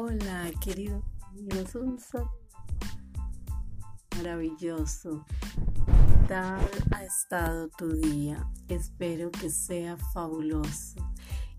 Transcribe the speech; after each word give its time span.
Hola, 0.00 0.48
queridos 0.60 1.02
amigos, 1.22 1.74
un 1.74 1.98
saludo 1.98 2.30
maravilloso. 4.16 5.24
Tal 6.28 6.70
ha 6.92 7.02
estado 7.02 7.68
tu 7.76 7.88
día? 7.94 8.48
Espero 8.68 9.32
que 9.32 9.50
sea 9.50 9.96
fabuloso. 9.96 11.00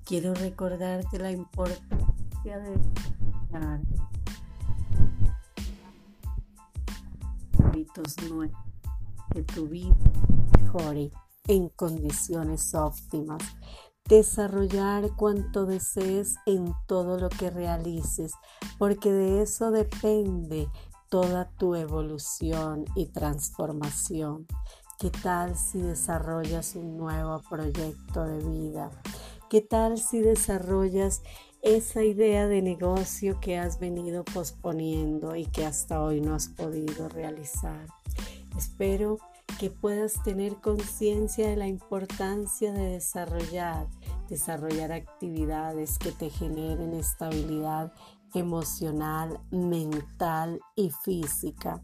Quiero 0.05 0.33
recordarte 0.35 1.19
la 1.19 1.31
importancia 1.31 2.59
de 2.59 2.79
dar 3.51 3.81
hábitos 7.61 8.15
nuevos, 8.29 8.55
que 9.33 9.43
tu 9.43 9.67
vida 9.67 9.97
mejore 10.61 11.11
en 11.49 11.67
condiciones 11.67 12.73
óptimas 12.73 13.43
desarrollar 14.09 15.15
cuanto 15.15 15.67
desees 15.67 16.37
en 16.47 16.73
todo 16.87 17.19
lo 17.19 17.29
que 17.29 17.51
realices, 17.51 18.33
porque 18.79 19.11
de 19.11 19.43
eso 19.43 19.69
depende 19.69 20.67
toda 21.09 21.47
tu 21.57 21.75
evolución 21.75 22.85
y 22.95 23.05
transformación. 23.05 24.47
¿Qué 24.99 25.11
tal 25.11 25.55
si 25.55 25.79
desarrollas 25.79 26.75
un 26.75 26.97
nuevo 26.97 27.39
proyecto 27.47 28.25
de 28.25 28.39
vida? 28.39 28.89
¿Qué 29.47 29.61
tal 29.61 29.99
si 29.99 30.21
desarrollas 30.21 31.21
esa 31.61 32.03
idea 32.03 32.47
de 32.47 32.63
negocio 32.63 33.39
que 33.39 33.59
has 33.59 33.79
venido 33.79 34.25
posponiendo 34.25 35.35
y 35.35 35.45
que 35.45 35.67
hasta 35.67 36.01
hoy 36.01 36.19
no 36.19 36.33
has 36.33 36.47
podido 36.47 37.09
realizar? 37.09 37.85
Espero 38.57 39.19
que 39.57 39.69
puedas 39.69 40.21
tener 40.23 40.55
conciencia 40.57 41.49
de 41.49 41.55
la 41.55 41.67
importancia 41.67 42.71
de 42.73 42.91
desarrollar 42.91 43.87
desarrollar 44.29 44.91
actividades 44.91 45.97
que 45.97 46.11
te 46.11 46.29
generen 46.29 46.93
estabilidad 46.93 47.91
emocional, 48.33 49.39
mental 49.51 50.59
y 50.75 50.91
física. 50.91 51.81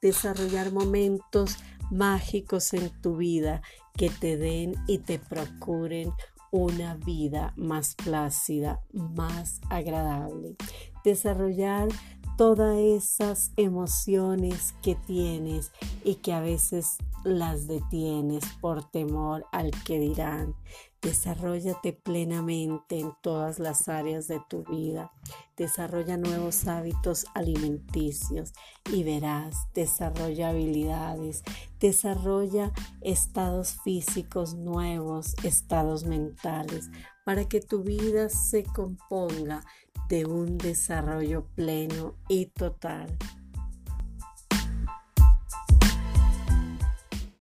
Desarrollar 0.00 0.72
momentos 0.72 1.58
mágicos 1.90 2.72
en 2.72 2.90
tu 3.02 3.18
vida 3.18 3.62
que 3.94 4.08
te 4.08 4.36
den 4.36 4.74
y 4.88 4.98
te 4.98 5.18
procuren 5.18 6.12
una 6.50 6.96
vida 6.96 7.52
más 7.56 7.94
plácida, 7.94 8.80
más 8.92 9.60
agradable. 9.70 10.56
Desarrollar 11.04 11.88
todas 12.36 12.78
esas 12.78 13.52
emociones 13.56 14.74
que 14.82 14.94
tienes 14.94 15.72
y 16.04 16.16
que 16.16 16.32
a 16.32 16.40
veces 16.40 16.96
las 17.24 17.66
detienes 17.66 18.44
por 18.60 18.84
temor 18.90 19.46
al 19.52 19.70
que 19.84 19.98
dirán. 19.98 20.54
Desarrollate 21.02 21.92
plenamente 21.92 23.00
en 23.00 23.12
todas 23.22 23.58
las 23.58 23.88
áreas 23.88 24.28
de 24.28 24.40
tu 24.48 24.62
vida. 24.62 25.10
Desarrolla 25.56 26.16
nuevos 26.16 26.68
hábitos 26.68 27.26
alimenticios 27.34 28.52
y 28.92 29.02
verás, 29.02 29.56
desarrolla 29.74 30.50
habilidades, 30.50 31.42
desarrolla 31.80 32.72
estados 33.00 33.78
físicos 33.82 34.54
nuevos, 34.54 35.34
estados 35.42 36.04
mentales, 36.04 36.88
para 37.24 37.48
que 37.48 37.60
tu 37.60 37.82
vida 37.82 38.28
se 38.28 38.62
componga 38.62 39.64
de 40.08 40.24
un 40.24 40.56
desarrollo 40.56 41.46
pleno 41.56 42.14
y 42.28 42.46
total. 42.46 43.18